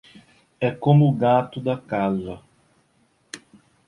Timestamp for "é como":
0.59-1.07